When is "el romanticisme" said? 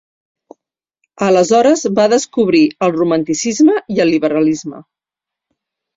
2.87-3.77